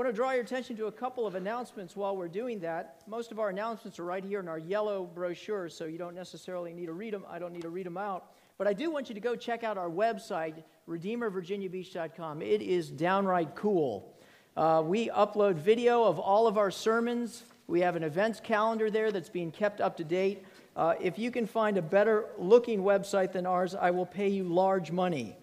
[0.00, 3.02] want to draw your attention to a couple of announcements while we're doing that.
[3.06, 6.72] Most of our announcements are right here in our yellow brochure, so you don't necessarily
[6.72, 7.22] need to read them.
[7.28, 8.32] I don't need to read them out.
[8.56, 12.40] But I do want you to go check out our website, RedeemerVirginiaBeach.com.
[12.40, 14.16] It is downright cool.
[14.56, 17.44] Uh, we upload video of all of our sermons.
[17.66, 20.46] We have an events calendar there that's being kept up to date.
[20.76, 24.44] Uh, if you can find a better looking website than ours, I will pay you
[24.44, 25.36] large money.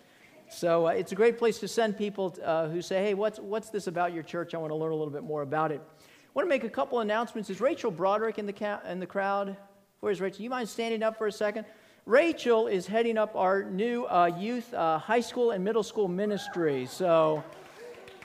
[0.49, 3.69] So uh, it's a great place to send people uh, who say, hey, what's, what's
[3.69, 4.53] this about your church?
[4.53, 5.81] I want to learn a little bit more about it.
[5.99, 7.49] I want to make a couple announcements.
[7.49, 9.57] Is Rachel Broderick in the, ca- in the crowd?
[9.99, 10.43] Where's Rachel?
[10.43, 11.65] You mind standing up for a second?
[12.05, 16.85] Rachel is heading up our new uh, youth uh, high school and middle school ministry.
[16.85, 17.43] So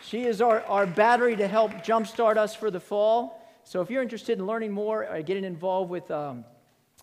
[0.01, 3.43] she is our, our battery to help jumpstart us for the fall.
[3.65, 6.45] So if you're interested in learning more, or getting involved with, um,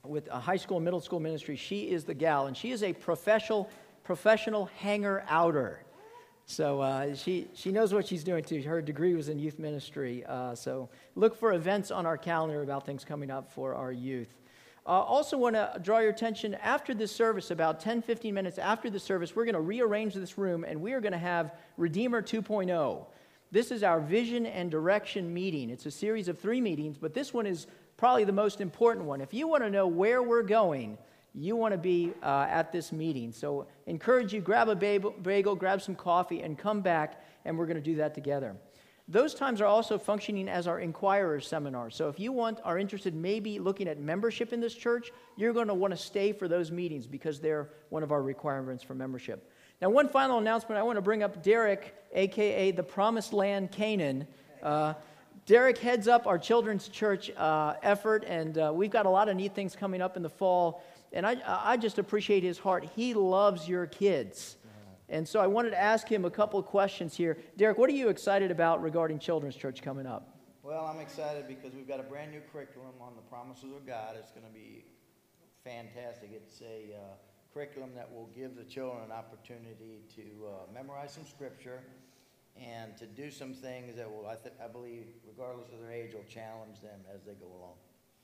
[0.05, 2.47] with a high school and middle school ministry, she is the gal.
[2.47, 3.69] And she is a professional
[4.09, 5.83] professional hanger outer.
[6.47, 8.59] So uh, she, she knows what she's doing too.
[8.63, 10.25] Her degree was in youth ministry.
[10.25, 14.33] Uh, so look for events on our calendar about things coming up for our youth.
[14.83, 18.89] Uh, also, want to draw your attention after this service, about 10 15 minutes after
[18.89, 22.23] the service, we're going to rearrange this room and we are going to have Redeemer
[22.23, 23.05] 2.0.
[23.51, 25.69] This is our vision and direction meeting.
[25.69, 29.21] It's a series of three meetings, but this one is probably the most important one.
[29.21, 30.97] If you want to know where we're going,
[31.33, 33.31] you want to be uh, at this meeting.
[33.31, 37.77] So, encourage you, grab a bagel, grab some coffee, and come back, and we're going
[37.77, 38.55] to do that together.
[39.07, 41.89] Those times are also functioning as our inquirers seminar.
[41.89, 45.67] So, if you want, are interested maybe looking at membership in this church, you're going
[45.67, 49.51] to want to stay for those meetings because they're one of our requirements for membership.
[49.81, 54.27] Now, one final announcement I want to bring up Derek, aka the Promised Land Canaan.
[54.61, 54.93] Uh,
[55.45, 59.35] Derek heads up our children's church uh, effort, and uh, we've got a lot of
[59.35, 60.83] neat things coming up in the fall.
[61.11, 62.87] And I, I just appreciate his heart.
[62.95, 64.57] He loves your kids.
[65.09, 67.37] And so I wanted to ask him a couple of questions here.
[67.57, 70.37] Derek, what are you excited about regarding Children's Church coming up?
[70.61, 74.15] Well, I'm excited because we've got a brand new curriculum on the promises of God.
[74.19, 74.85] It's going to be
[75.63, 76.29] fantastic.
[76.31, 76.99] It's a uh,
[77.51, 81.81] curriculum that will give the children an opportunity to uh, memorize some scripture
[82.55, 86.13] and to do some things that will, I, th- I believe, regardless of their age,
[86.13, 87.73] will challenge them as they go along.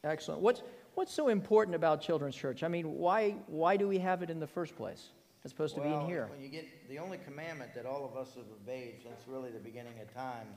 [0.05, 0.41] Excellent.
[0.41, 0.61] What's,
[0.93, 2.63] what's so important about Children's Church?
[2.63, 5.09] I mean, why, why do we have it in the first place
[5.43, 6.27] as opposed to well, being here?
[6.31, 9.59] When you get the only commandment that all of us have obeyed since really the
[9.59, 10.47] beginning of time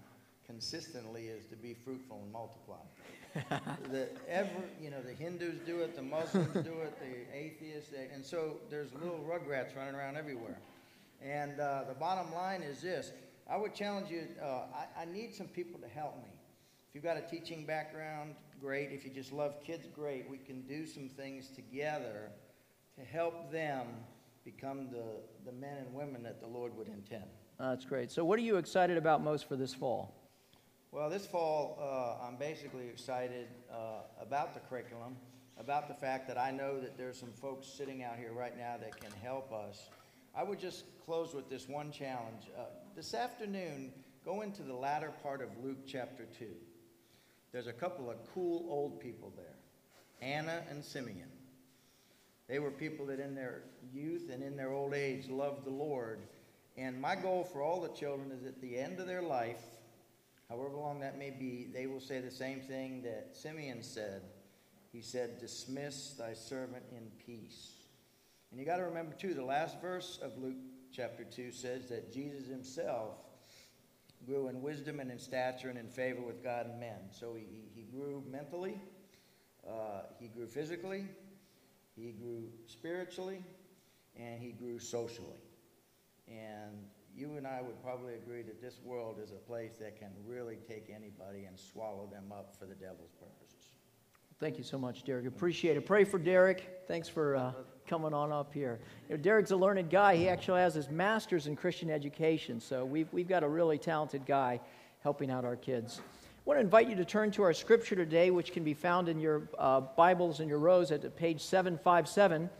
[0.47, 2.77] consistently is to be fruitful and multiply.
[3.91, 4.51] the ever,
[4.81, 8.57] you know, the Hindus do it, the Muslims do it, the atheists, they, and so
[8.71, 10.59] there's little rugrats running around everywhere.
[11.23, 13.13] And uh, the bottom line is this:
[13.49, 14.23] I would challenge you.
[14.43, 16.31] Uh, I, I need some people to help me.
[16.89, 18.91] If you've got a teaching background, great.
[18.93, 20.29] If you just love kids, great.
[20.29, 22.31] We can do some things together
[22.99, 23.87] to help them
[24.45, 25.05] become the,
[25.45, 27.25] the men and women that the Lord would intend.
[27.59, 28.11] that's great.
[28.11, 30.15] So, what are you excited about most for this fall?
[30.91, 35.17] Well, this fall, uh, I'm basically excited uh, about the curriculum,
[35.59, 38.77] about the fact that I know that there's some folks sitting out here right now
[38.81, 39.91] that can help us.
[40.35, 42.45] I would just close with this one challenge.
[42.57, 42.63] Uh,
[42.97, 43.93] this afternoon,
[44.25, 46.47] go into the latter part of Luke chapter 2
[47.53, 49.55] there's a couple of cool old people there
[50.21, 51.29] Anna and Simeon.
[52.49, 56.21] They were people that in their youth and in their old age loved the Lord.
[56.77, 59.63] And my goal for all the children is at the end of their life,
[60.49, 64.23] however long that may be, they will say the same thing that Simeon said.
[64.93, 67.73] He said, Dismiss thy servant in peace.
[68.51, 70.57] And you got to remember, too, the last verse of Luke
[70.91, 73.17] chapter 2 says that Jesus himself
[74.29, 76.99] grew in wisdom and in stature and in favor with God and men.
[77.11, 78.81] So he, he grew mentally,
[79.67, 81.07] uh, he grew physically,
[81.97, 83.43] he grew spiritually,
[84.17, 85.41] and he grew socially.
[86.29, 86.77] And
[87.17, 90.59] you and I would probably agree that this world is a place that can really
[90.69, 93.73] take anybody and swallow them up for the devil's purposes.
[94.39, 95.27] Thank you so much, Derek.
[95.27, 95.87] Appreciate it.
[95.87, 96.83] Pray for Derek.
[96.87, 97.53] Thanks for uh,
[97.89, 98.79] coming on up here.
[99.09, 100.15] You know, Derek's a learned guy.
[100.15, 104.27] He actually has his master's in Christian education, so we've, we've got a really talented
[104.27, 104.61] guy
[105.03, 106.01] helping out our kids.
[106.01, 109.09] I want to invite you to turn to our scripture today, which can be found
[109.09, 112.51] in your uh, Bibles and your rows at page 757.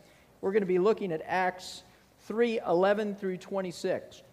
[0.41, 1.83] We're going to be looking at Acts
[2.21, 4.23] 3 11 through 26.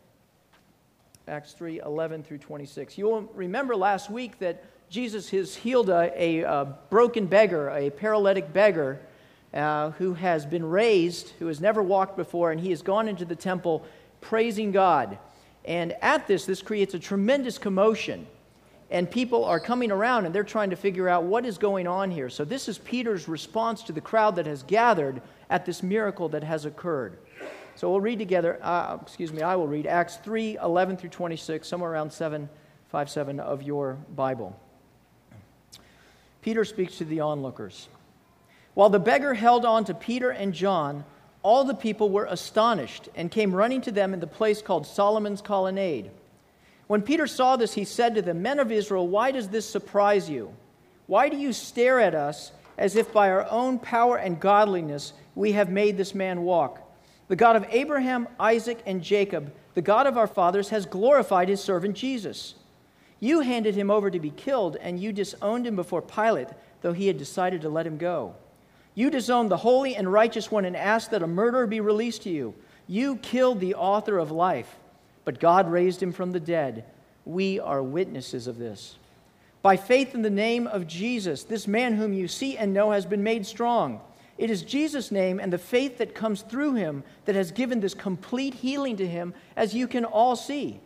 [1.29, 2.97] Acts 3 11 through 26.
[2.97, 7.91] You will remember last week that Jesus has healed a, a, a broken beggar, a
[7.91, 9.01] paralytic beggar,
[9.57, 13.25] uh, who has been raised, who has never walked before, and he has gone into
[13.25, 13.85] the temple
[14.21, 15.19] praising God.
[15.65, 18.27] And at this, this creates a tremendous commotion.
[18.91, 22.11] And people are coming around and they're trying to figure out what is going on
[22.11, 22.29] here.
[22.29, 25.21] So, this is Peter's response to the crowd that has gathered
[25.51, 27.19] at this miracle that has occurred.
[27.75, 28.61] So, we'll read together.
[28.63, 32.49] Uh, excuse me, I will read Acts 3 11 through 26, somewhere around 7
[32.91, 34.57] 5 7 of your Bible.
[36.43, 37.89] Peter speaks to the onlookers.
[38.77, 41.07] While the beggar held on to Peter and John,
[41.43, 45.41] all the people were astonished and came running to them in the place called Solomon's
[45.41, 46.11] Colonnade.
[46.87, 50.29] When Peter saw this, he said to the Men of Israel, Why does this surprise
[50.29, 50.53] you?
[51.07, 55.53] Why do you stare at us as if by our own power and godliness we
[55.53, 56.83] have made this man walk?
[57.29, 61.65] The God of Abraham, Isaac, and Jacob, the God of our fathers, has glorified his
[61.65, 62.57] servant Jesus.
[63.21, 66.49] You handed him over to be killed, and you disowned him before Pilate,
[66.83, 68.35] though he had decided to let him go.
[68.97, 72.31] You disowned the holy and righteous one and asked that a murderer be released to
[72.31, 72.55] you.
[72.89, 74.77] You killed the author of life
[75.27, 76.85] but God raised him from the dead.
[77.27, 78.97] We are witnesses of this.
[79.61, 83.05] By faith in the name of Jesus, this man whom you see and know has
[83.05, 84.01] been made strong.
[84.39, 87.93] It is Jesus' name and the faith that comes through him that has given this
[87.93, 90.79] complete healing to him, as you can all see.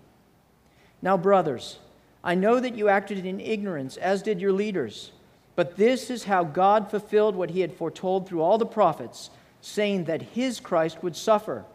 [1.03, 1.79] Now, brothers,
[2.25, 5.13] I know that you acted in ignorance, as did your leaders.
[5.61, 9.29] But this is how God fulfilled what he had foretold through all the prophets,
[9.61, 11.67] saying that his Christ would suffer.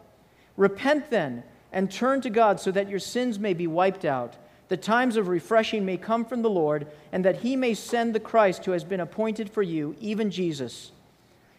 [0.56, 4.34] Repent then and turn to God so that your sins may be wiped out,
[4.66, 8.18] the times of refreshing may come from the Lord, and that he may send the
[8.18, 10.90] Christ who has been appointed for you, even Jesus.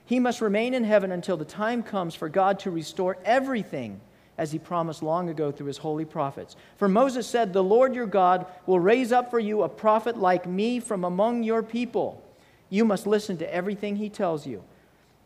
[0.03, 4.01] He must remain in heaven until the time comes for God to restore everything
[4.37, 6.55] as he promised long ago through his holy prophets.
[6.77, 10.45] For Moses said, The Lord your God will raise up for you a prophet like
[10.45, 12.23] me from among your people.
[12.69, 14.63] You must listen to everything he tells you.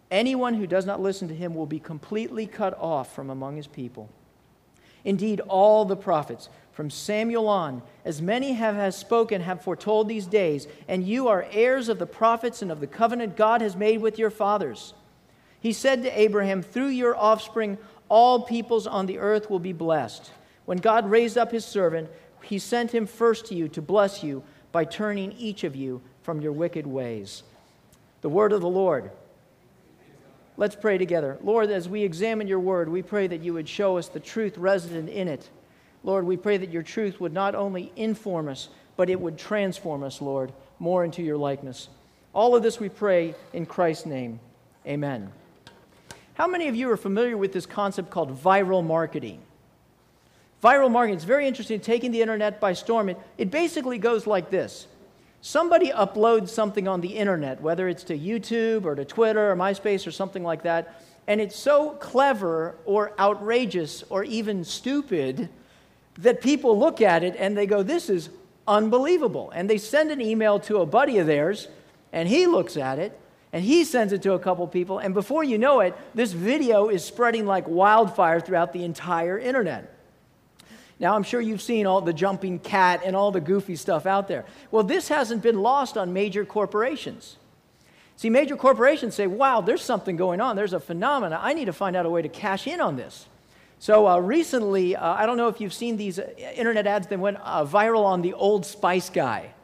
[0.09, 3.67] Anyone who does not listen to him will be completely cut off from among his
[3.67, 4.09] people.
[5.03, 10.25] Indeed, all the prophets, from Samuel on, as many have has spoken, have foretold these
[10.25, 14.01] days, and you are heirs of the prophets and of the covenant God has made
[14.01, 14.93] with your fathers.
[15.59, 17.77] He said to Abraham, Through your offspring,
[18.11, 20.31] all peoples on the earth will be blessed.
[20.65, 22.09] When God raised up his servant,
[22.43, 24.43] he sent him first to you to bless you
[24.73, 27.43] by turning each of you from your wicked ways.
[28.19, 29.11] The word of the Lord.
[30.57, 31.37] Let's pray together.
[31.41, 34.57] Lord, as we examine your word, we pray that you would show us the truth
[34.57, 35.49] resident in it.
[36.03, 38.67] Lord, we pray that your truth would not only inform us,
[38.97, 41.87] but it would transform us, Lord, more into your likeness.
[42.33, 44.41] All of this we pray in Christ's name.
[44.85, 45.31] Amen.
[46.41, 49.43] How many of you are familiar with this concept called viral marketing?
[50.63, 53.09] Viral marketing is very interesting, taking the internet by storm.
[53.09, 54.87] It, it basically goes like this
[55.41, 60.07] somebody uploads something on the internet, whether it's to YouTube or to Twitter or MySpace
[60.07, 65.47] or something like that, and it's so clever or outrageous or even stupid
[66.17, 68.31] that people look at it and they go, This is
[68.67, 69.51] unbelievable.
[69.53, 71.67] And they send an email to a buddy of theirs,
[72.11, 73.20] and he looks at it,
[73.53, 76.89] and he sends it to a couple people, and before you know it, this video
[76.89, 79.97] is spreading like wildfire throughout the entire internet.
[80.99, 84.27] Now, I'm sure you've seen all the jumping cat and all the goofy stuff out
[84.27, 84.45] there.
[84.69, 87.37] Well, this hasn't been lost on major corporations.
[88.17, 90.55] See, major corporations say, wow, there's something going on.
[90.55, 91.39] There's a phenomenon.
[91.41, 93.25] I need to find out a way to cash in on this.
[93.79, 97.17] So uh, recently, uh, I don't know if you've seen these uh, internet ads that
[97.17, 99.55] went uh, viral on the Old Spice guy.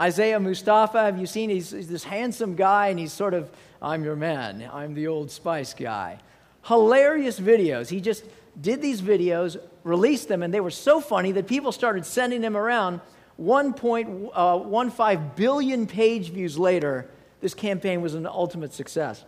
[0.00, 1.50] Isaiah Mustafa, have you seen?
[1.50, 3.50] He's, he's this handsome guy, and he's sort of,
[3.82, 4.68] I'm your man.
[4.72, 6.20] I'm the Old Spice guy.
[6.66, 7.88] Hilarious videos.
[7.88, 8.24] He just
[8.60, 12.56] did these videos, released them, and they were so funny that people started sending them
[12.56, 13.00] around.
[13.40, 17.08] 1.15 uh, page views later,
[17.40, 19.24] this campaign was an ultimate success.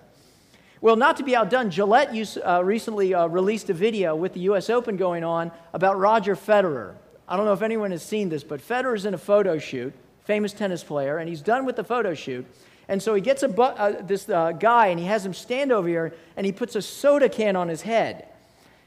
[0.80, 4.40] Well, not to be outdone, Gillette used, uh, recently uh, released a video with the
[4.40, 6.94] US Open going on about Roger Federer.
[7.28, 9.92] I don't know if anyone has seen this, but Federer's in a photo shoot,
[10.24, 12.46] famous tennis player, and he's done with the photo shoot.
[12.88, 15.70] And so he gets a bu- uh, this uh, guy and he has him stand
[15.70, 18.26] over here and he puts a soda can on his head.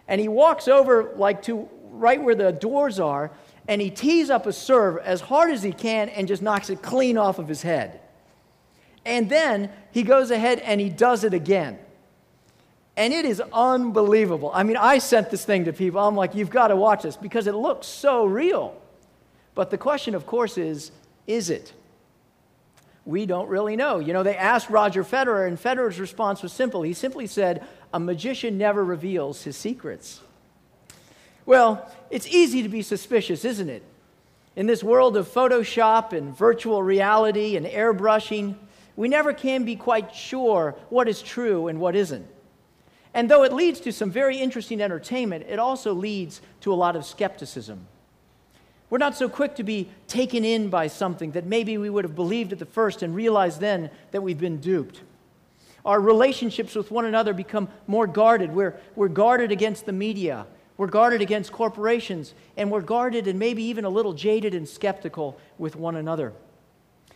[0.10, 3.32] And he walks over like to right where the doors are,
[3.68, 6.82] and he tees up a serve as hard as he can and just knocks it
[6.82, 8.02] clean off of his head.
[9.06, 11.80] And then he goes ahead and he does it again.
[12.96, 14.52] And it is unbelievable.
[14.54, 16.02] I mean, I sent this thing to people.
[16.02, 18.80] I'm like, you've got to watch this because it looks so real.
[19.56, 20.92] But the question, of course, is
[21.28, 21.74] is it?
[23.06, 24.00] We don't really know.
[24.00, 26.82] You know, they asked Roger Federer, and Federer's response was simple.
[26.84, 30.22] He simply said, A magician never reveals his secrets.
[31.46, 33.84] Well, it's easy to be suspicious, isn't it?
[34.56, 38.56] In this world of Photoshop and virtual reality and airbrushing,
[38.96, 42.28] we never can be quite sure what is true and what isn't.
[43.14, 46.96] And though it leads to some very interesting entertainment, it also leads to a lot
[46.96, 47.88] of skepticism.
[48.94, 52.14] We're not so quick to be taken in by something that maybe we would have
[52.14, 55.02] believed at the first and realized then that we've been duped.
[55.84, 58.54] Our relationships with one another become more guarded.
[58.54, 60.46] We're, we're guarded against the media.
[60.78, 65.40] We're guarded against corporations, and we're guarded and maybe even a little jaded and skeptical
[65.58, 66.32] with one another.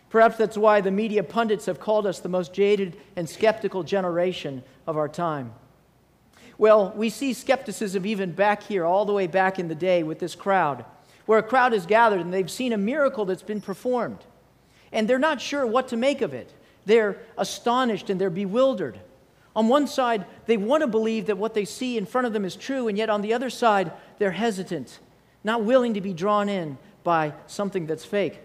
[0.10, 4.64] Perhaps that's why the media pundits have called us the most jaded and skeptical generation
[4.88, 5.54] of our time.
[6.58, 10.18] Well, we see skepticism even back here, all the way back in the day with
[10.18, 10.84] this crowd,
[11.28, 14.18] where a crowd is gathered and they've seen a miracle that's been performed.
[14.92, 16.52] And they're not sure what to make of it.
[16.86, 19.00] They're astonished and they're bewildered.
[19.56, 22.46] On one side, they want to believe that what they see in front of them
[22.46, 25.00] is true, and yet on the other side, they're hesitant,
[25.44, 28.40] not willing to be drawn in by something that's fake.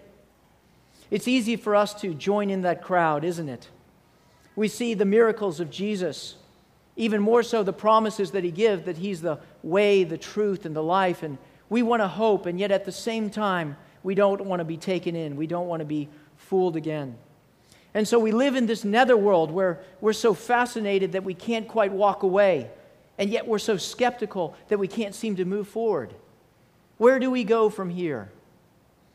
[1.11, 3.69] It's easy for us to join in that crowd, isn't it?
[4.55, 6.35] We see the miracles of Jesus,
[6.95, 10.75] even more so the promises that he gives that he's the way, the truth, and
[10.75, 11.21] the life.
[11.21, 11.37] And
[11.73, 14.77] we want to hope, and yet at the same time, we don't want to be
[14.77, 15.35] taken in.
[15.35, 17.17] We don't want to be fooled again.
[17.95, 21.91] And so we live in this netherworld where we're so fascinated that we can't quite
[21.91, 22.69] walk away,
[23.17, 26.13] and yet we're so skeptical that we can't seem to move forward.
[26.99, 28.29] Where do we go from here?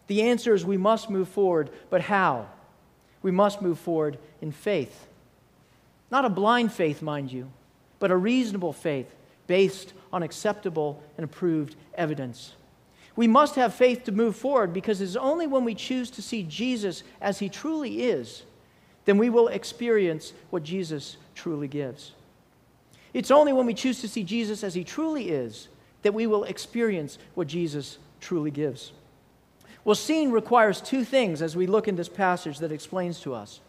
[0.09, 2.49] The answer is we must move forward, but how?
[3.23, 5.07] We must move forward in faith.
[6.11, 7.53] Not a blind faith, mind you,
[8.01, 9.15] but a reasonable faith
[9.47, 12.55] based on acceptable and approved evidence.
[13.17, 16.45] We must have faith to move forward because it's only when we choose to see
[16.45, 18.43] Jesus as he truly is
[19.09, 22.13] then we will experience what Jesus truly gives.
[23.15, 25.69] It's only when we choose to see Jesus as he truly is
[26.03, 28.93] that we will experience what Jesus truly gives.
[29.83, 33.61] Well, seeing requires two things as we look in this passage that explains to us.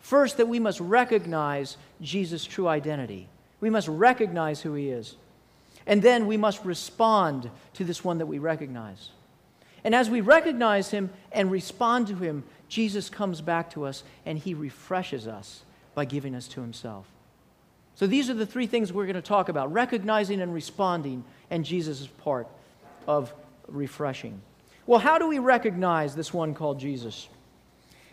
[0.00, 3.26] First, that we must recognize Jesus' true identity.
[3.60, 5.16] We must recognize who he is.
[5.86, 9.10] And then we must respond to this one that we recognize.
[9.84, 14.38] And as we recognize him and respond to him, Jesus comes back to us and
[14.38, 15.62] he refreshes us
[15.94, 17.06] by giving us to himself.
[17.94, 21.64] So these are the three things we're going to talk about recognizing and responding, and
[21.64, 22.48] Jesus' is part
[23.06, 23.32] of
[23.68, 24.40] refreshing.
[24.86, 27.28] Well, how do we recognize this one called Jesus?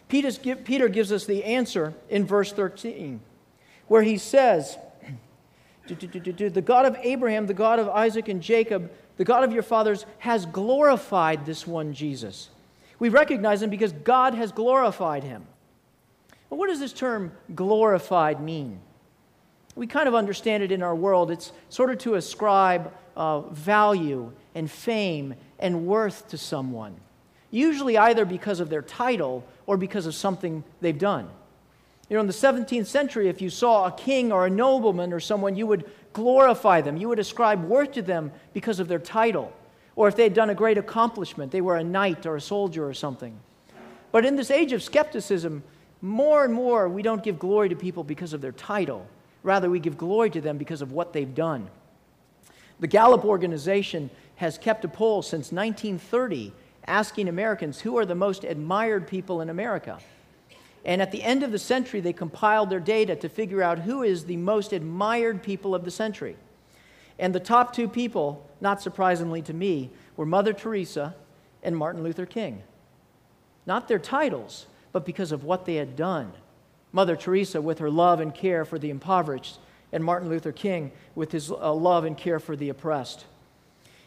[0.07, 3.21] Peter gives us the answer in verse 13,
[3.87, 4.77] where he says,
[5.87, 10.05] The God of Abraham, the God of Isaac and Jacob, the God of your fathers,
[10.19, 12.49] has glorified this one Jesus
[13.01, 15.47] we recognize him because God has glorified him.
[16.51, 18.79] But what does this term glorified mean?
[19.73, 21.31] We kind of understand it in our world.
[21.31, 26.95] It's sort of to ascribe uh, value and fame and worth to someone,
[27.49, 31.27] usually either because of their title or because of something they've done.
[32.11, 35.19] You know, in the 17th century, if you saw a king or a nobleman or
[35.19, 36.97] someone, you would glorify them.
[36.97, 39.51] You would ascribe worth to them because of their title
[39.95, 42.87] or if they had done a great accomplishment, they were a knight or a soldier
[42.87, 43.37] or something.
[44.11, 45.63] But in this age of skepticism,
[46.01, 49.07] more and more we don't give glory to people because of their title.
[49.43, 51.69] Rather, we give glory to them because of what they've done.
[52.79, 56.51] The Gallup organization has kept a poll since 1930
[56.87, 59.99] asking Americans who are the most admired people in America.
[60.83, 64.03] And at the end of the century, they compiled their data to figure out who
[64.03, 66.35] is the most admired people of the century.
[67.19, 71.15] And the top two people, not surprisingly to me, were Mother Teresa
[71.61, 72.63] and Martin Luther King.
[73.65, 76.33] Not their titles, but because of what they had done.
[76.91, 79.59] Mother Teresa with her love and care for the impoverished,
[79.93, 83.25] and Martin Luther King with his uh, love and care for the oppressed.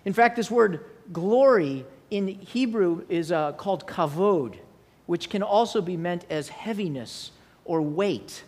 [0.04, 4.56] In fact, this word glory in Hebrew is uh, called kavod,
[5.06, 7.30] which can also be meant as heaviness
[7.64, 8.44] or weight.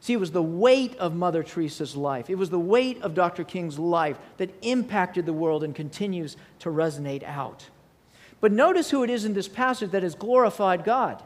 [0.00, 3.44] See, it was the weight of Mother Teresa's life, it was the weight of Dr.
[3.44, 7.68] King's life that impacted the world and continues to resonate out.
[8.40, 11.22] But notice who it is in this passage that has glorified God.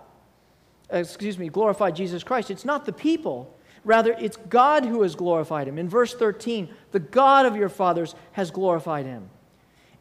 [0.93, 2.51] Uh, excuse me, glorified Jesus Christ.
[2.51, 3.53] It's not the people,
[3.85, 5.79] rather, it's God who has glorified him.
[5.79, 9.29] In verse 13, the God of your fathers has glorified him.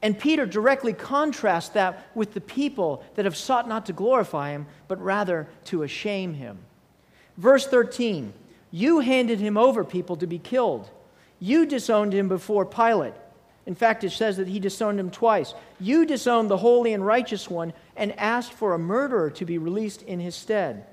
[0.01, 4.67] And Peter directly contrasts that with the people that have sought not to glorify him,
[4.87, 6.59] but rather to ashame him.
[7.37, 8.33] Verse 13
[8.69, 10.89] you handed him over, people, to be killed.
[11.39, 13.13] You disowned him before Pilate.
[13.65, 15.53] In fact, it says that he disowned him twice.
[15.79, 20.01] You disowned the holy and righteous one and asked for a murderer to be released
[20.03, 20.85] in his stead.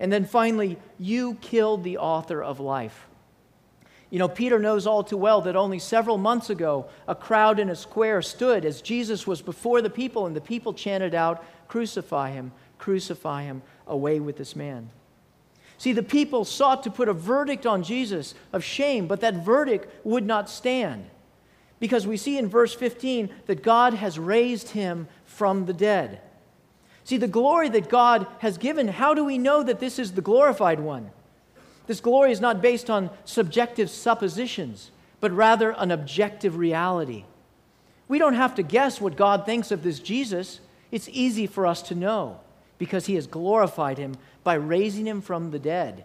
[0.00, 3.07] And then finally, you killed the author of life.
[4.10, 7.68] You know, Peter knows all too well that only several months ago, a crowd in
[7.68, 12.30] a square stood as Jesus was before the people, and the people chanted out, Crucify
[12.30, 14.88] him, crucify him, away with this man.
[15.76, 19.88] See, the people sought to put a verdict on Jesus of shame, but that verdict
[20.04, 21.08] would not stand.
[21.78, 26.20] Because we see in verse 15 that God has raised him from the dead.
[27.04, 30.20] See, the glory that God has given, how do we know that this is the
[30.20, 31.10] glorified one?
[31.88, 34.90] This glory is not based on subjective suppositions,
[35.20, 37.24] but rather an objective reality.
[38.08, 40.60] We don't have to guess what God thinks of this Jesus.
[40.92, 42.40] It's easy for us to know
[42.76, 46.04] because he has glorified him by raising him from the dead.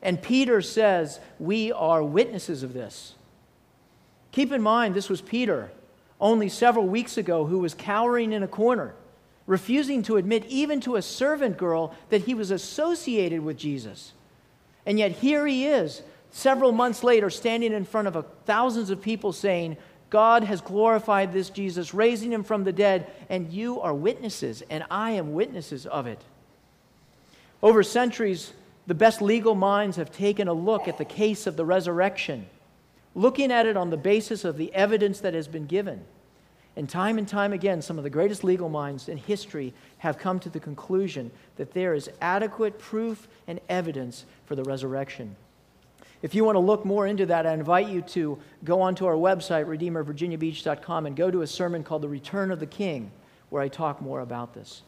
[0.00, 3.16] And Peter says, We are witnesses of this.
[4.30, 5.72] Keep in mind, this was Peter
[6.20, 8.94] only several weeks ago who was cowering in a corner,
[9.44, 14.12] refusing to admit even to a servant girl that he was associated with Jesus.
[14.86, 19.02] And yet here he is, several months later, standing in front of a, thousands of
[19.02, 19.76] people saying,
[20.08, 24.84] God has glorified this Jesus, raising him from the dead, and you are witnesses, and
[24.90, 26.20] I am witnesses of it.
[27.62, 28.52] Over centuries,
[28.86, 32.46] the best legal minds have taken a look at the case of the resurrection,
[33.16, 36.04] looking at it on the basis of the evidence that has been given.
[36.76, 40.38] And time and time again, some of the greatest legal minds in history have come
[40.40, 45.36] to the conclusion that there is adequate proof and evidence for the resurrection.
[46.20, 49.14] If you want to look more into that, I invite you to go onto our
[49.14, 53.10] website, RedeemerVirginiaBeach.com, and go to a sermon called The Return of the King,
[53.48, 54.82] where I talk more about this.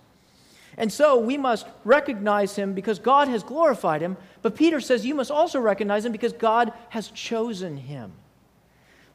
[0.77, 5.15] And so we must recognize him because God has glorified him, but Peter says you
[5.15, 8.13] must also recognize him because God has chosen him.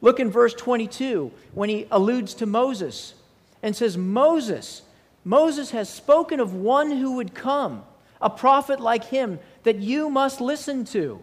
[0.00, 3.14] Look in verse 22 when he alludes to Moses
[3.62, 4.82] and says, Moses,
[5.24, 7.84] Moses has spoken of one who would come,
[8.20, 11.20] a prophet like him, that you must listen to.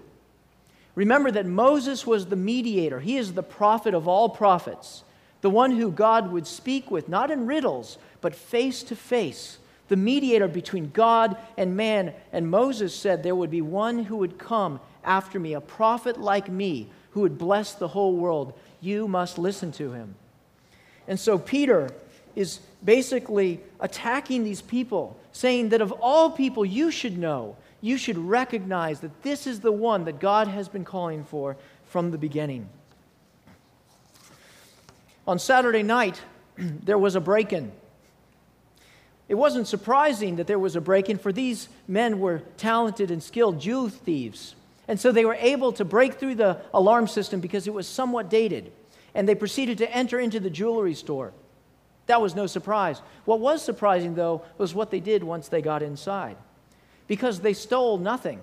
[0.95, 2.99] Remember that Moses was the mediator.
[2.99, 5.03] He is the prophet of all prophets,
[5.41, 9.95] the one who God would speak with, not in riddles, but face to face, the
[9.95, 12.13] mediator between God and man.
[12.33, 16.49] And Moses said, There would be one who would come after me, a prophet like
[16.49, 18.53] me, who would bless the whole world.
[18.79, 20.15] You must listen to him.
[21.07, 21.89] And so Peter
[22.35, 28.17] is basically attacking these people, saying that of all people you should know, you should
[28.17, 32.69] recognize that this is the one that God has been calling for from the beginning.
[35.27, 36.21] On Saturday night,
[36.57, 37.71] there was a break in.
[39.27, 43.23] It wasn't surprising that there was a break in, for these men were talented and
[43.23, 44.55] skilled Jew thieves.
[44.87, 48.29] And so they were able to break through the alarm system because it was somewhat
[48.29, 48.71] dated.
[49.13, 51.33] And they proceeded to enter into the jewelry store.
[52.07, 53.01] That was no surprise.
[53.25, 56.37] What was surprising, though, was what they did once they got inside
[57.07, 58.39] because they stole nothing.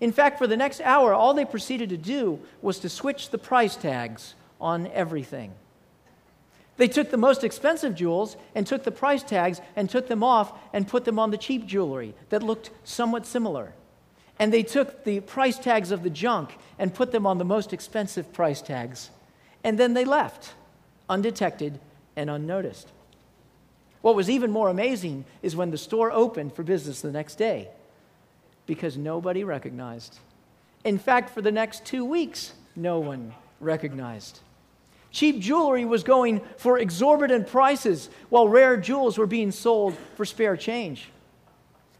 [0.00, 3.38] In fact, for the next hour, all they proceeded to do was to switch the
[3.38, 5.52] price tags on everything.
[6.76, 10.52] They took the most expensive jewels and took the price tags and took them off
[10.72, 13.72] and put them on the cheap jewelry that looked somewhat similar.
[14.38, 17.72] And they took the price tags of the junk and put them on the most
[17.72, 19.10] expensive price tags.
[19.62, 20.54] And then they left,
[21.08, 21.78] undetected
[22.16, 22.88] and unnoticed.
[24.00, 27.68] What was even more amazing is when the store opened for business the next day,
[28.66, 30.18] because nobody recognized.
[30.82, 34.40] In fact, for the next two weeks, no one recognized.
[35.12, 40.56] Cheap jewelry was going for exorbitant prices, while rare jewels were being sold for spare
[40.56, 41.10] change.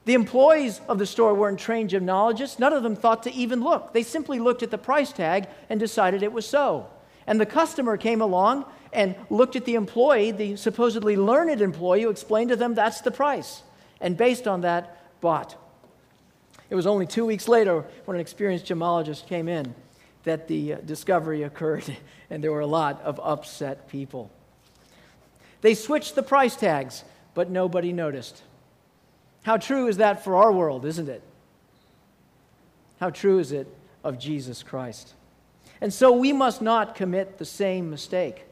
[0.04, 2.58] The employees of the store weren't trained gemologists.
[2.58, 3.92] None of them thought to even look.
[3.92, 6.88] They simply looked at the price tag and decided it was so.
[7.26, 12.10] And the customer came along and looked at the employee, the supposedly learned employee, who
[12.10, 13.62] explained to them that's the price.
[14.00, 15.56] And based on that, bought.
[16.68, 19.74] It was only two weeks later when an experienced gemologist came in
[20.24, 21.84] that the uh, discovery occurred,
[22.30, 24.30] and there were a lot of upset people.
[25.60, 28.42] They switched the price tags, but nobody noticed.
[29.42, 31.22] How true is that for our world, isn't it?
[33.00, 33.66] How true is it
[34.04, 35.14] of Jesus Christ?
[35.80, 38.44] And so we must not commit the same mistake.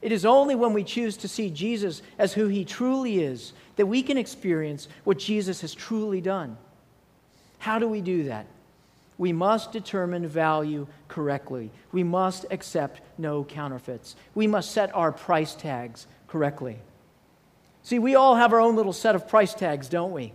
[0.00, 3.86] It is only when we choose to see Jesus as who he truly is that
[3.86, 6.56] we can experience what Jesus has truly done.
[7.58, 8.46] How do we do that?
[9.16, 11.70] We must determine value correctly.
[11.90, 14.14] We must accept no counterfeits.
[14.34, 16.78] We must set our price tags correctly.
[17.84, 20.32] See, we all have our own little set of price tags, don't we?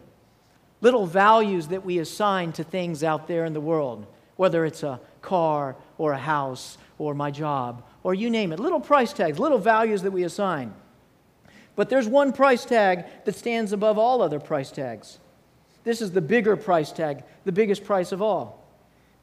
[0.79, 4.07] Little values that we assign to things out there in the world,
[4.37, 8.59] whether it's a car or a house or my job or you name it.
[8.59, 10.73] Little price tags, little values that we assign.
[11.75, 15.19] But there's one price tag that stands above all other price tags.
[15.83, 18.65] This is the bigger price tag, the biggest price of all.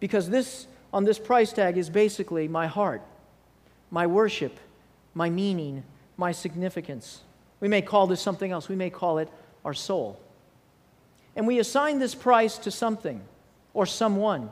[0.01, 3.03] Because this, on this price tag, is basically my heart,
[3.91, 4.59] my worship,
[5.15, 5.85] my meaning,
[6.17, 7.23] my significance.
[7.67, 8.69] We may call this something else.
[8.69, 9.29] We may call it
[9.65, 10.21] our soul.
[11.35, 13.21] And we assign this price to something
[13.75, 14.51] or someone.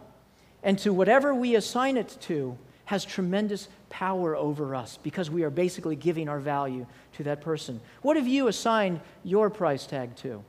[0.65, 5.51] And to whatever we assign it to has tremendous power over us because we are
[5.51, 7.81] basically giving our value to that person.
[8.03, 10.43] What have you assigned your price tag to?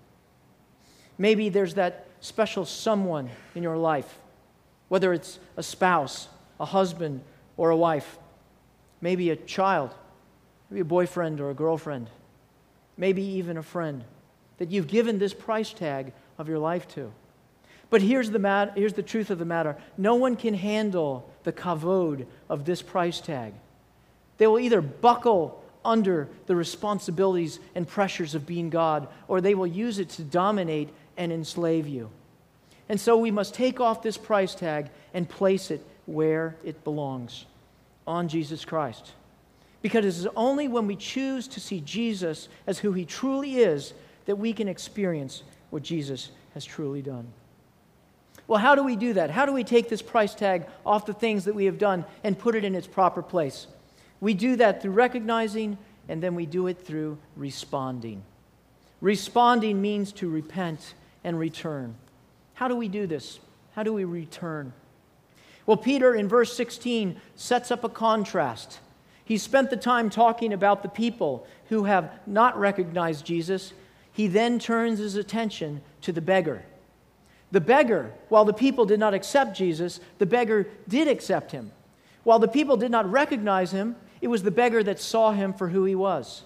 [1.19, 4.17] Maybe there's that special someone in your life,
[4.87, 7.21] whether it's a spouse, a husband,
[7.57, 8.17] or a wife,
[9.01, 9.93] maybe a child,
[10.71, 12.09] maybe a boyfriend or a girlfriend,
[12.97, 14.03] maybe even a friend
[14.57, 17.11] that you've given this price tag of your life to.
[17.89, 21.53] But here's the, mat- here's the truth of the matter no one can handle the
[21.53, 23.53] kavod of this price tag.
[24.37, 29.67] They will either buckle under the responsibilities and pressures of being God, or they will
[29.67, 32.09] use it to dominate and enslave you.
[32.89, 37.45] And so we must take off this price tag and place it where it belongs
[38.05, 39.11] on Jesus Christ.
[39.85, 43.93] Because it is only when we choose to see Jesus as who he truly is
[44.25, 47.27] that we can experience what Jesus has truly done.
[48.47, 49.29] Well, how do we do that?
[49.29, 52.35] How do we take this price tag off the things that we have done and
[52.35, 53.67] put it in its proper place?
[54.21, 55.77] We do that through recognizing,
[56.09, 58.23] and then we do it through responding.
[59.01, 61.93] Responding means to repent and return.
[62.55, 63.39] How do we do this?
[63.73, 64.73] How do we return?
[65.67, 68.79] Well, Peter in verse 16 sets up a contrast.
[69.25, 73.73] He spent the time talking about the people who have not recognized Jesus.
[74.13, 76.63] He then turns his attention to the beggar.
[77.51, 81.71] The beggar, while the people did not accept Jesus, the beggar did accept him.
[82.23, 85.69] While the people did not recognize him, it was the beggar that saw him for
[85.69, 86.43] who he was.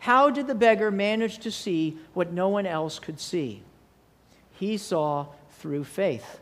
[0.00, 3.62] How did the beggar manage to see what no one else could see?
[4.52, 5.26] He saw
[5.58, 6.39] through faith.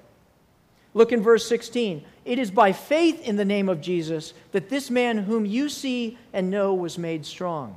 [0.94, 2.05] Look in verse 16.
[2.24, 6.18] It is by faith in the name of Jesus that this man whom you see
[6.33, 7.77] and know was made strong.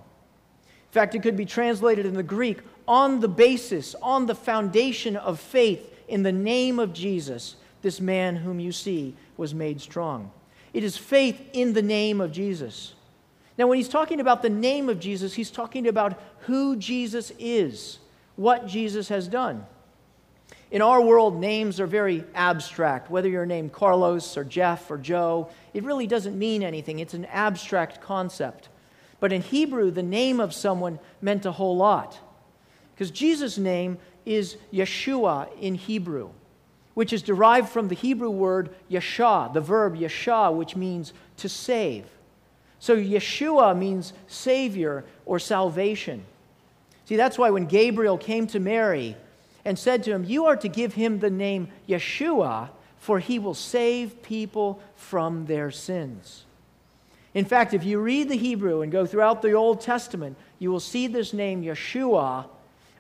[0.64, 5.16] In fact, it could be translated in the Greek on the basis, on the foundation
[5.16, 10.30] of faith in the name of Jesus, this man whom you see was made strong.
[10.74, 12.94] It is faith in the name of Jesus.
[13.58, 18.00] Now, when he's talking about the name of Jesus, he's talking about who Jesus is,
[18.36, 19.66] what Jesus has done.
[20.72, 23.12] In our world, names are very abstract.
[23.12, 27.00] Whether you're named Carlos or Jeff or Joe, it really doesn't mean anything.
[27.00, 28.70] It's an abstract concept.
[29.20, 32.18] But in Hebrew, the name of someone meant a whole lot.
[32.96, 36.30] Because Jesus' name is Yeshua in Hebrew,
[36.94, 42.06] which is derived from the Hebrew word Yeshah, the verb Yeshah, which means to save.
[42.80, 46.24] So Yeshua means Savior or salvation.
[47.06, 49.18] See, that's why when Gabriel came to Mary
[49.66, 53.54] and said to him, You are to give him the name Yeshua, for he will
[53.54, 56.46] save people from their sins.
[57.34, 60.80] In fact, if you read the Hebrew and go throughout the Old Testament, you will
[60.80, 62.46] see this name Yeshua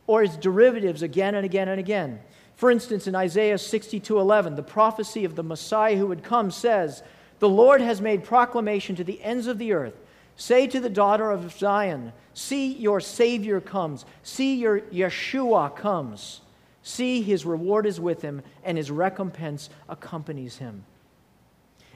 [0.07, 2.19] or its derivatives again and again and again.
[2.55, 7.03] For instance, in Isaiah 62:11, the prophecy of the Messiah who would come says,
[7.39, 9.99] "The Lord has made proclamation to the ends of the earth.
[10.35, 14.05] Say to the daughter of Zion, see your savior comes.
[14.23, 16.40] See your Yeshua comes.
[16.83, 20.85] See his reward is with him and his recompense accompanies him."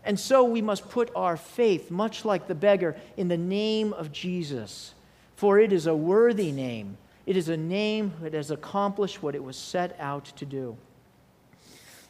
[0.04, 4.12] And so we must put our faith, much like the beggar, in the name of
[4.12, 4.94] Jesus,
[5.36, 9.44] for it is a worthy name it is a name that has accomplished what it
[9.44, 10.78] was set out to do.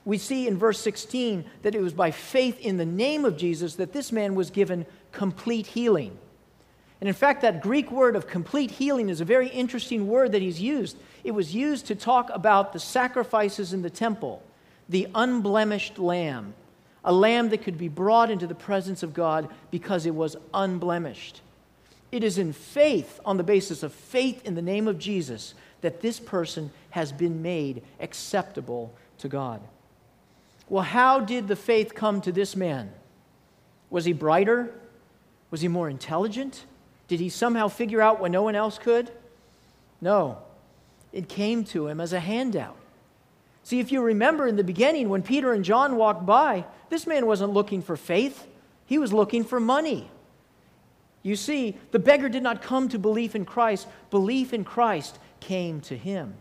[0.04, 3.76] We see in verse 16 that it was by faith in the name of Jesus
[3.76, 6.18] that this man was given complete healing.
[7.06, 10.42] And in fact, that Greek word of complete healing is a very interesting word that
[10.42, 10.98] he's used.
[11.24, 14.42] It was used to talk about the sacrifices in the temple,
[14.90, 16.56] the unblemished lamb,
[17.04, 21.42] a lamb that could be brought into the presence of God because it was unblemished.
[22.12, 26.02] It is in faith, on the basis of faith in the name of Jesus, that
[26.02, 29.62] this person has been made acceptable to God.
[30.70, 32.92] Well, how did the faith come to this man?
[33.92, 34.74] Was he brighter?
[35.52, 36.66] Was he more intelligent?
[37.08, 39.12] Did he somehow figure out what no one else could?
[40.02, 40.40] No.
[41.14, 42.78] It came to him as a handout.
[43.64, 47.26] See, if you remember in the beginning when Peter and John walked by, this man
[47.26, 48.46] wasn't looking for faith,
[48.86, 50.10] he was looking for money.
[51.24, 55.82] You see, the beggar did not come to belief in Christ, belief in Christ came
[55.82, 56.36] to him.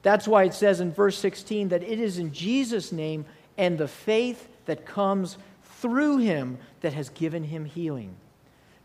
[0.00, 3.26] That's why it says in verse 16 that it is in Jesus' name
[3.58, 5.36] and the faith that comes
[5.80, 8.14] through him that has given him healing.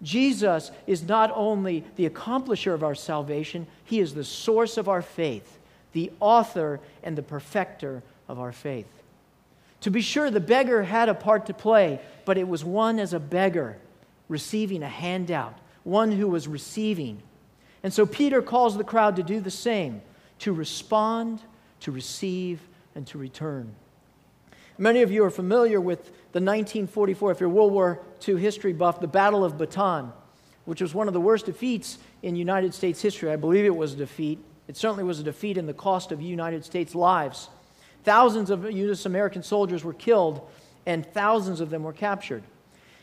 [0.01, 5.01] Jesus is not only the accomplisher of our salvation, he is the source of our
[5.01, 5.57] faith,
[5.93, 8.87] the author and the perfecter of our faith.
[9.81, 13.13] To be sure, the beggar had a part to play, but it was one as
[13.13, 13.77] a beggar
[14.27, 17.21] receiving a handout, one who was receiving.
[17.83, 20.01] And so Peter calls the crowd to do the same
[20.39, 21.41] to respond,
[21.79, 22.59] to receive,
[22.93, 23.73] and to return.
[24.77, 28.99] Many of you are familiar with the 1944, if you're World War II history buff,
[28.99, 30.11] the Battle of Bataan,
[30.65, 33.31] which was one of the worst defeats in United States history.
[33.31, 34.37] I believe it was a defeat.
[34.67, 37.49] It certainly was a defeat in the cost of United States lives.
[38.03, 39.07] Thousands of U.S.
[39.07, 40.47] American soldiers were killed,
[40.85, 42.43] and thousands of them were captured.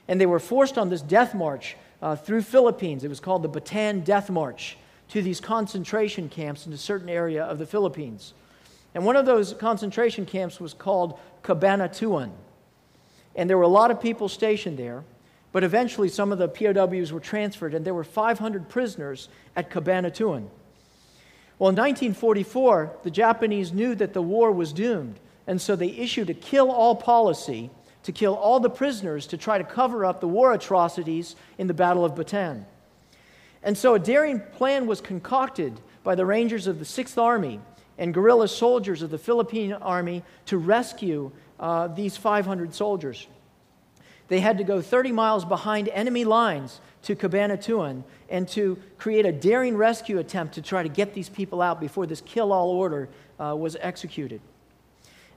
[0.07, 3.03] And they were forced on this death march uh, through Philippines.
[3.03, 4.77] It was called the Bataan Death March
[5.09, 8.33] to these concentration camps in a certain area of the Philippines.
[8.95, 12.31] And one of those concentration camps was called Cabanatuan.
[13.37, 15.05] And there were a lot of people stationed there,
[15.53, 20.49] but eventually some of the POWs were transferred, and there were 500 prisoners at Cabanatuan.
[21.59, 26.31] Well, in 1944, the Japanese knew that the war was doomed, and so they issued
[26.31, 27.71] a kill all policy
[28.03, 31.75] to kill all the prisoners to try to cover up the war atrocities in the
[31.75, 32.65] Battle of Bataan.
[33.63, 37.61] And so a daring plan was concocted by the Rangers of the 6th Army
[37.97, 43.27] and guerrilla soldiers of the Philippine Army to rescue uh, these 500 soldiers.
[44.29, 49.33] They had to go 30 miles behind enemy lines to Cabanatuan and to create a
[49.33, 53.09] daring rescue attempt to try to get these people out before this kill all order
[53.39, 54.41] uh, was executed.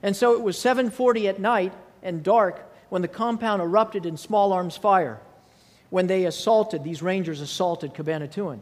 [0.02, 4.52] And so it was 7:40 at night and dark when the compound erupted in small
[4.52, 5.20] arms fire
[5.90, 8.60] when they assaulted these rangers assaulted Cabanatuan.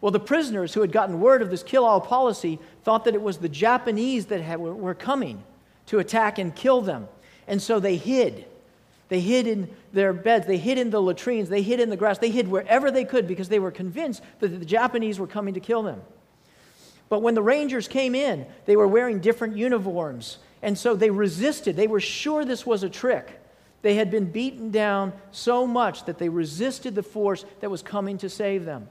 [0.00, 3.22] Well, the prisoners who had gotten word of this kill all policy thought that it
[3.22, 5.42] was the Japanese that had, were coming
[5.88, 7.08] to attack and kill them.
[7.46, 8.46] And so they hid.
[9.08, 12.18] They hid in their beds, they hid in the latrines, they hid in the grass,
[12.18, 15.60] they hid wherever they could because they were convinced that the Japanese were coming to
[15.60, 16.02] kill them.
[17.08, 20.38] But when the Rangers came in, they were wearing different uniforms.
[20.60, 21.74] And so they resisted.
[21.74, 23.40] They were sure this was a trick.
[23.80, 28.18] They had been beaten down so much that they resisted the force that was coming
[28.18, 28.88] to save them.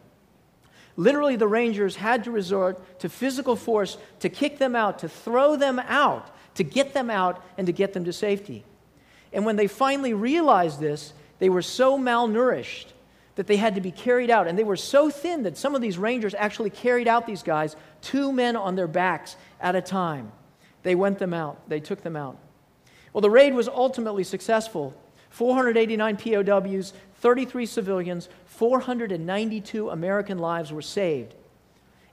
[0.95, 5.55] Literally, the Rangers had to resort to physical force to kick them out, to throw
[5.55, 8.63] them out, to get them out, and to get them to safety.
[9.33, 12.87] And when they finally realized this, they were so malnourished
[13.35, 14.47] that they had to be carried out.
[14.47, 17.75] And they were so thin that some of these Rangers actually carried out these guys,
[18.01, 20.31] two men on their backs at a time.
[20.83, 22.37] They went them out, they took them out.
[23.13, 24.95] Well, the raid was ultimately successful
[25.29, 31.35] 489 POWs, 33 civilians, 492 American lives were saved.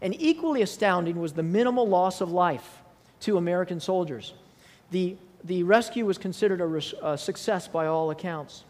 [0.03, 2.83] And equally astounding was the minimal loss of life
[3.25, 4.35] to American soldiers.
[4.91, 8.65] The, the rescue was considered a, a success by all accounts.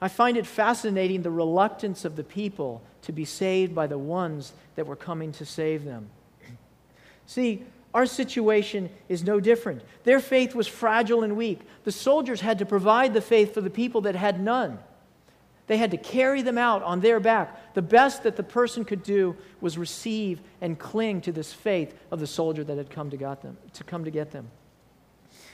[0.00, 4.52] I find it fascinating the reluctance of the people to be saved by the ones
[4.74, 6.08] that were coming to save them.
[7.26, 9.82] See, our situation is no different.
[10.04, 11.60] Their faith was fragile and weak.
[11.84, 14.78] The soldiers had to provide the faith for the people that had none.
[15.66, 17.74] They had to carry them out on their back.
[17.74, 22.20] The best that the person could do was receive and cling to this faith of
[22.20, 24.50] the soldier that had come to, got them, to come to get them.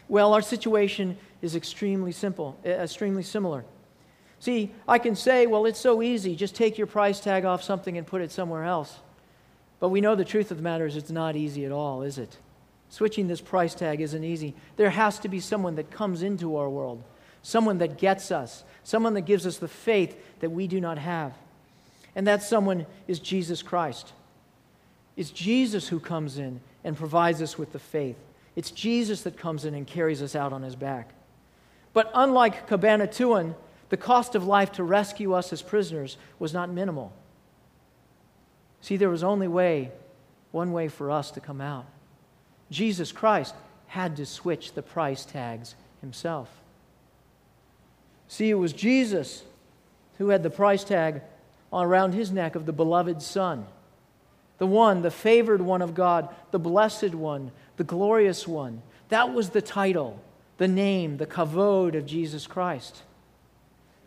[0.09, 3.65] Well, our situation is extremely simple, eh, extremely similar.
[4.41, 6.35] See, I can say, well, it's so easy.
[6.37, 8.99] Just take your price tag off something and put it somewhere else.
[9.81, 12.19] But we know the truth of the matter is it's not easy at all, is
[12.19, 12.39] it?
[12.89, 14.55] Switching this price tag isn't easy.
[14.77, 17.03] There has to be someone that comes into our world,
[17.43, 21.33] someone that gets us, someone that gives us the faith that we do not have.
[22.15, 24.13] And that someone is Jesus Christ.
[25.17, 28.17] It's Jesus who comes in and provides us with the faith.
[28.57, 31.11] It's Jesus that comes in and carries us out on his back.
[31.93, 33.55] But unlike Cabanatuan,
[33.89, 37.13] the cost of life to rescue us as prisoners was not minimal.
[38.81, 39.93] See, there was only way,
[40.51, 41.87] one way for us to come out.
[42.71, 43.55] Jesus Christ
[43.87, 46.49] had to switch the price tags himself.
[48.29, 49.43] See, it was Jesus
[50.19, 51.23] who had the price tag
[51.73, 53.67] around his neck of the beloved Son,
[54.59, 58.83] the one, the favored one of God, the blessed one, the glorious one.
[59.09, 60.21] That was the title,
[60.59, 63.03] the name, the kavod of Jesus Christ.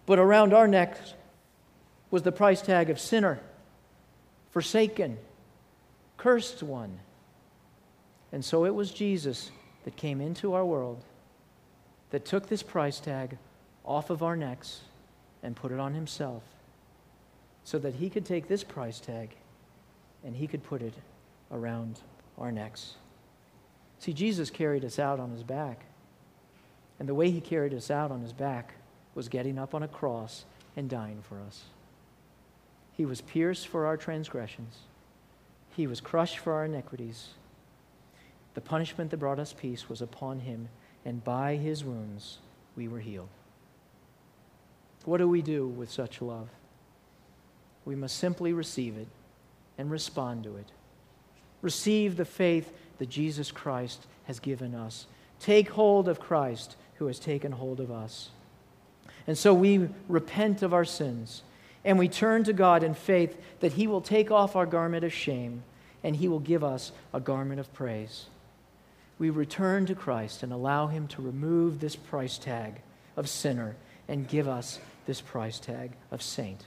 [0.05, 1.13] But around our necks
[2.09, 3.39] was the price tag of sinner
[4.51, 5.17] forsaken,
[6.17, 6.99] cursed one.
[8.31, 9.49] And so it was Jesus
[9.85, 11.03] that came into our world,
[12.11, 13.37] that took this price tag
[13.91, 14.81] off of our necks
[15.43, 16.43] and put it on himself,
[17.65, 19.35] so that he could take this price tag
[20.23, 20.93] and he could put it
[21.51, 21.99] around
[22.37, 22.95] our necks.
[23.99, 25.81] See, Jesus carried us out on his back.
[26.99, 28.75] And the way he carried us out on his back
[29.13, 30.45] was getting up on a cross
[30.77, 31.63] and dying for us.
[32.93, 34.79] He was pierced for our transgressions,
[35.75, 37.29] He was crushed for our iniquities.
[38.53, 40.69] The punishment that brought us peace was upon Him,
[41.05, 42.37] and by His wounds
[42.75, 43.29] we were healed.
[45.05, 46.49] What do we do with such love?
[47.85, 49.07] We must simply receive it
[49.77, 50.67] and respond to it.
[51.61, 55.07] Receive the faith that Jesus Christ has given us.
[55.39, 58.29] Take hold of Christ who has taken hold of us.
[59.27, 61.43] And so we repent of our sins
[61.83, 65.13] and we turn to God in faith that He will take off our garment of
[65.13, 65.63] shame
[66.03, 68.25] and He will give us a garment of praise.
[69.17, 72.81] We return to Christ and allow Him to remove this price tag
[73.15, 73.75] of sinner
[74.07, 76.65] and give us this price tag of saint.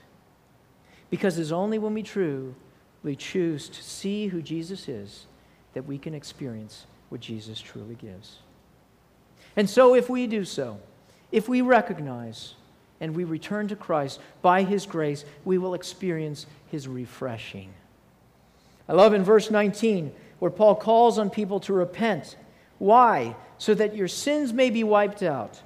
[1.09, 5.27] Because it's only when we truly choose to see who Jesus is
[5.73, 8.37] that we can experience what Jesus truly gives.
[9.55, 10.79] And so, if we do so,
[11.31, 12.55] if we recognize
[12.99, 17.73] and we return to Christ by His grace, we will experience His refreshing.
[18.87, 22.35] I love in verse 19 where Paul calls on people to repent.
[22.77, 23.35] Why?
[23.57, 25.61] So that your sins may be wiped out,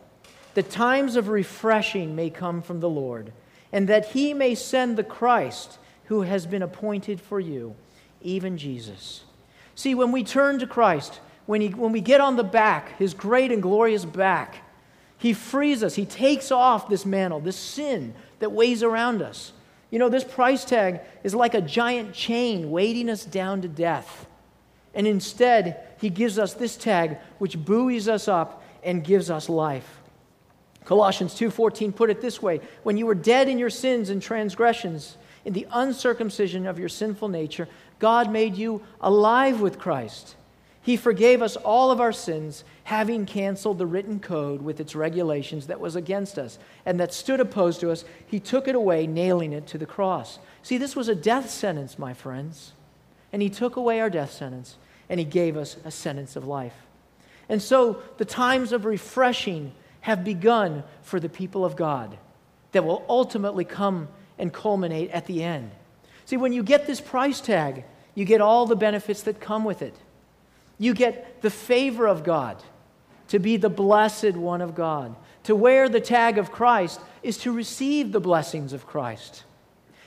[0.54, 3.32] that times of refreshing may come from the Lord,
[3.72, 7.76] and that He may send the Christ who has been appointed for you,
[8.22, 9.24] even Jesus.
[9.76, 13.14] See, when we turn to Christ, when, he, when we get on the back, His
[13.14, 14.64] great and glorious back,
[15.18, 15.96] He frees us.
[15.96, 19.54] He takes off this mantle, this sin that weighs around us.
[19.92, 24.28] You know, this price tag is like a giant chain weighting us down to death.
[24.94, 29.99] And instead, he gives us this tag which buoys us up and gives us life.
[30.86, 35.18] Colossians 2:14 put it this way, when you were dead in your sins and transgressions,
[35.46, 37.68] in the uncircumcision of your sinful nature,
[38.00, 40.36] God made you alive with Christ.
[40.82, 45.68] He forgave us all of our sins, having canceled the written code with its regulations
[45.68, 48.06] that was against us and that stood opposed to us.
[48.26, 50.40] He took it away, nailing it to the cross.
[50.64, 52.74] See, this was a death sentence, my friends.
[53.32, 54.78] And He took away our death sentence
[55.10, 56.88] and He gave us a sentence of life.
[57.50, 62.18] And so the times of refreshing have begun for the people of God
[62.72, 64.08] that will ultimately come
[64.38, 65.72] and culminate at the end.
[66.26, 67.84] See, when you get this price tag,
[68.16, 69.96] you get all the benefits that come with it.
[70.78, 72.62] You get the favor of God,
[73.30, 75.16] to be the blessed one of God.
[75.44, 79.44] To wear the tag of Christ is to receive the blessings of Christ.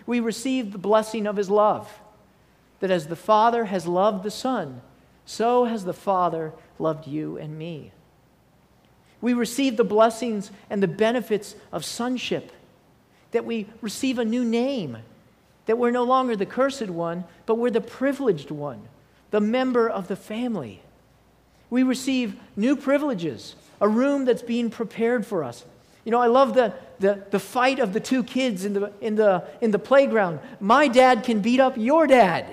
[0.07, 2.01] We receive the blessing of his love,
[2.81, 4.81] that as the Father has loved the Son,
[5.25, 7.93] so has the Father loved you and me.
[9.23, 12.53] We receive the blessings and the benefits of sonship,
[13.31, 14.99] that we receive a new name,
[15.65, 18.83] that we're no longer the cursed one, but we're the privileged one
[19.31, 20.83] the member of the family.
[21.71, 25.65] We receive new privileges, a room that's being prepared for us.
[26.05, 29.15] You know, I love the, the, the fight of the two kids in the, in,
[29.15, 30.41] the, in the playground.
[30.61, 32.45] My dad can beat up your dad.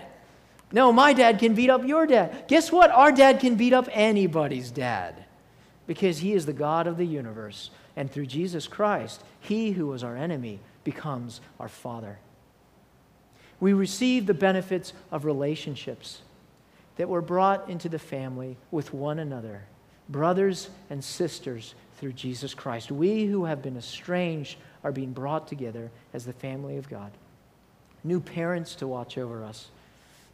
[0.71, 2.45] No, my dad can beat up your dad.
[2.47, 2.91] Guess what?
[2.91, 5.25] Our dad can beat up anybody's dad
[5.89, 7.71] because he is the God of the universe.
[7.95, 12.19] And through Jesus Christ, he who was our enemy becomes our father.
[13.60, 16.21] We receive the benefits of relationships
[16.97, 19.63] that were brought into the family with one another,
[20.08, 22.91] brothers and sisters through Jesus Christ.
[22.91, 27.10] We who have been estranged are being brought together as the family of God.
[28.04, 29.69] New parents to watch over us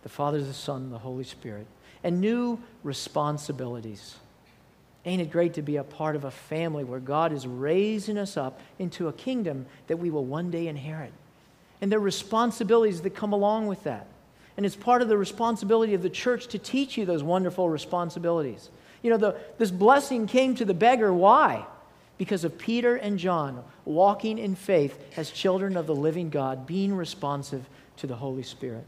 [0.04, 1.65] the Father, the Son, the Holy Spirit,
[2.04, 4.18] and new responsibilities.
[5.06, 8.38] Ain't it great to be a part of a family where God is raising us
[8.38, 11.13] up into a kingdom that we will one day inherit?
[11.80, 14.08] And there are responsibilities that come along with that.
[14.58, 18.70] And it's part of the responsibility of the church to teach you those wonderful responsibilities.
[19.04, 21.13] You know, the, this blessing came to the beggar.
[21.13, 21.65] Why?
[22.18, 26.96] Because of Peter and John walking in faith as children of the living God, being
[26.96, 28.86] responsive to the Holy Spirit.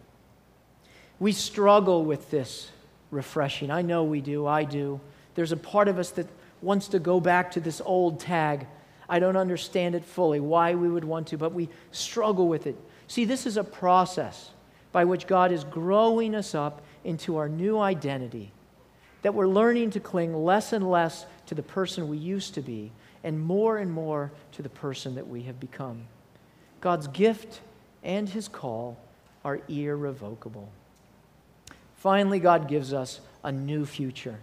[1.19, 2.71] We struggle with this
[3.11, 3.69] refreshing.
[3.69, 4.47] I know we do.
[4.47, 4.99] I do.
[5.37, 6.25] There's a part of us that
[6.63, 8.65] wants to go back to this old tag.
[9.07, 12.75] I don't understand it fully, why we would want to, but we struggle with it.
[13.07, 14.49] See, this is a process
[14.91, 18.51] by which God is growing us up into our new identity,
[19.21, 22.91] that we're learning to cling less and less to the person we used to be
[23.23, 26.07] and more and more to the person that we have become.
[26.81, 27.61] God's gift
[28.01, 28.97] and his call
[29.45, 30.69] are irrevocable.
[31.97, 34.39] Finally, God gives us a new future.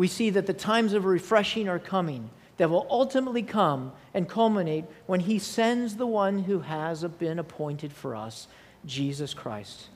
[0.00, 4.86] We see that the times of refreshing are coming that will ultimately come and culminate
[5.04, 8.48] when he sends the one who has been appointed for us
[8.86, 9.88] Jesus Christ.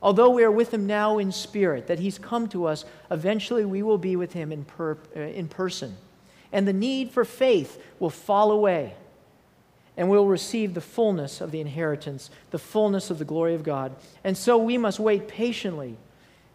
[0.00, 3.82] Although we are with him now in spirit, that he's come to us, eventually we
[3.82, 5.96] will be with him in, per, uh, in person.
[6.52, 8.94] And the need for faith will fall away,
[9.96, 13.96] and we'll receive the fullness of the inheritance, the fullness of the glory of God.
[14.22, 15.96] And so we must wait patiently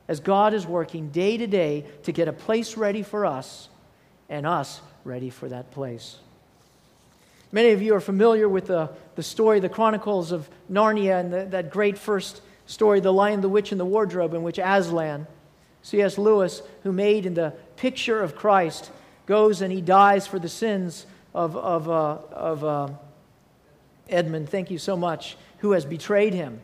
[0.07, 3.69] as God is working day to day to get a place ready for us
[4.29, 6.17] and us ready for that place.
[7.51, 11.45] Many of you are familiar with the, the story, the Chronicles of Narnia, and the,
[11.45, 15.27] that great first story, The Lion, the Witch, and the Wardrobe, in which Aslan,
[15.83, 16.17] C.S.
[16.17, 18.91] Lewis, who made in the picture of Christ,
[19.25, 22.89] goes and he dies for the sins of, of, uh, of uh,
[24.09, 26.61] Edmund, thank you so much, who has betrayed him.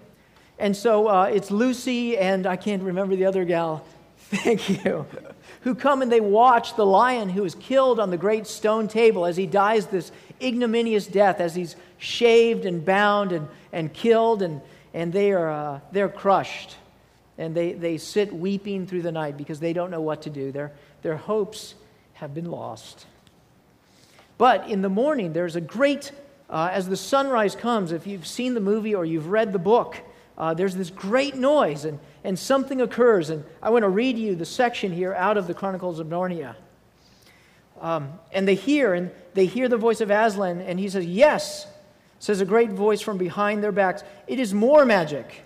[0.60, 3.86] And so uh, it's Lucy and I can't remember the other gal,
[4.30, 5.08] Thank you.
[5.62, 9.26] Who come and they watch the lion who is killed on the great stone table
[9.26, 14.62] as he dies this ignominious death, as he's shaved and bound and, and killed, and,
[14.94, 16.76] and they are, uh, they're crushed.
[17.40, 20.52] And they, they sit weeping through the night because they don't know what to do.
[20.52, 21.74] Their, their hopes
[22.14, 23.08] have been lost.
[24.38, 26.12] But in the morning, there's a great,
[26.52, 29.98] uh, as the sunrise comes, if you've seen the movie or you've read the book,
[30.40, 33.30] uh, there's this great noise and, and something occurs.
[33.30, 36.56] And I want to read you the section here out of the Chronicles of Narnia.
[37.82, 41.68] Um, and they hear, and they hear the voice of Aslan, and he says, Yes,
[42.20, 44.04] says a great voice from behind their backs.
[44.28, 45.44] It is more magic.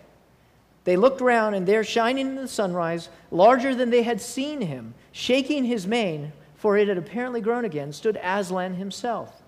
[0.84, 4.96] They looked around, and there, shining in the sunrise, larger than they had seen him,
[5.12, 9.42] shaking his mane, for it had apparently grown again, stood Aslan himself.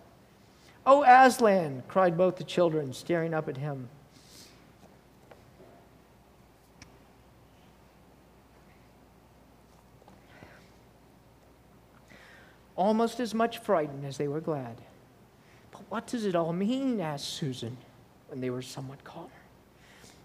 [0.85, 3.89] Oh, Aslan, cried both the children, staring up at him.
[12.76, 14.78] Almost as much frightened as they were glad.
[15.71, 16.99] But what does it all mean?
[17.01, 17.78] asked Susan
[18.30, 19.30] when they were somewhat calmer.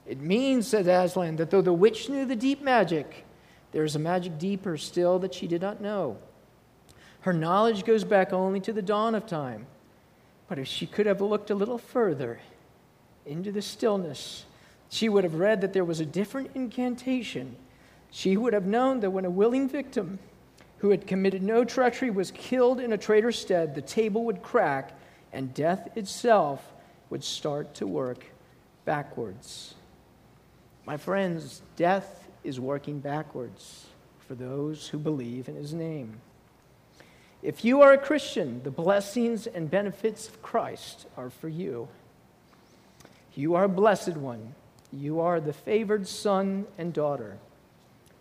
[0.06, 3.24] It means, said Aslan, that though the witch knew the deep magic,
[3.72, 6.18] there is a magic deeper still that she did not know.
[7.20, 9.66] Her knowledge goes back only to the dawn of time.
[10.48, 12.40] But if she could have looked a little further
[13.24, 14.44] into the stillness,
[14.88, 17.54] she would have read that there was a different incantation.
[18.10, 20.18] She would have known that when a willing victim
[20.80, 24.92] who had committed no treachery was killed in a traitor's stead, the table would crack
[25.32, 26.72] and death itself
[27.10, 28.24] would start to work
[28.86, 29.74] backwards.
[30.86, 33.86] My friends, death is working backwards
[34.26, 36.20] for those who believe in his name.
[37.42, 41.88] If you are a Christian, the blessings and benefits of Christ are for you.
[43.34, 44.54] You are a blessed one.
[44.92, 47.36] You are the favored son and daughter.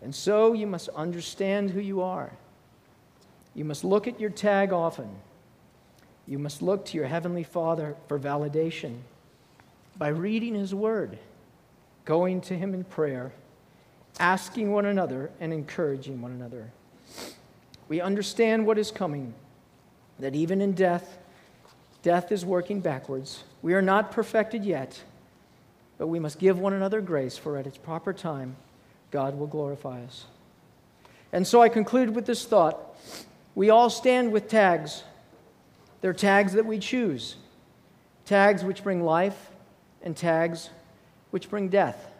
[0.02, 2.32] And so you must understand who you are.
[3.54, 5.08] You must look at your tag often.
[6.26, 8.98] You must look to your Heavenly Father for validation
[9.96, 11.18] by reading His Word,
[12.04, 13.32] going to Him in prayer,
[14.18, 16.70] asking one another, and encouraging one another.
[17.88, 19.34] We understand what is coming,
[20.20, 21.18] that even in death,
[22.02, 23.42] death is working backwards.
[23.62, 25.02] We are not perfected yet,
[25.98, 28.56] but we must give one another grace, for at its proper time,
[29.10, 30.26] God will glorify us.
[31.32, 32.96] And so I conclude with this thought
[33.60, 35.04] we all stand with tags.
[36.00, 37.36] They're tags that we choose
[38.24, 39.50] tags which bring life
[40.00, 40.70] and tags
[41.30, 42.10] which bring death.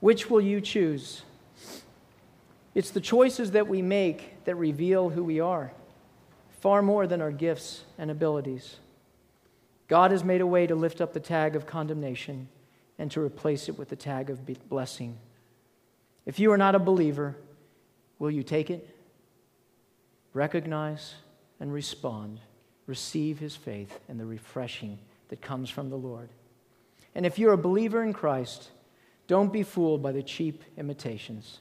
[0.00, 1.20] Which will you choose?
[2.74, 5.70] It's the choices that we make that reveal who we are,
[6.62, 8.76] far more than our gifts and abilities.
[9.86, 12.48] God has made a way to lift up the tag of condemnation
[12.98, 15.18] and to replace it with the tag of blessing.
[16.24, 17.36] If you are not a believer,
[18.18, 18.94] will you take it?
[20.32, 21.14] Recognize
[21.60, 22.40] and respond,
[22.86, 24.98] receive his faith and the refreshing
[25.28, 26.28] that comes from the Lord.
[27.14, 28.70] And if you're a believer in Christ,
[29.26, 31.60] don't be fooled by the cheap imitations,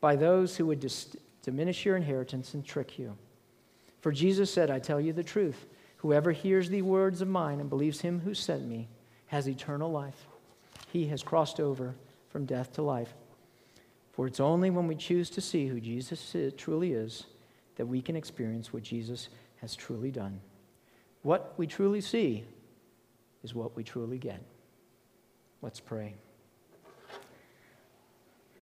[0.00, 3.16] by those who would dis- diminish your inheritance and trick you.
[4.00, 5.66] For Jesus said, I tell you the truth.
[5.98, 8.88] Whoever hears the words of mine and believes him who sent me
[9.26, 10.26] has eternal life.
[10.92, 11.94] He has crossed over
[12.30, 13.12] from death to life.
[14.12, 17.26] For it's only when we choose to see who Jesus truly is
[17.80, 20.38] that we can experience what Jesus has truly done.
[21.22, 22.44] What we truly see
[23.42, 24.42] is what we truly get.
[25.62, 26.12] Let's pray.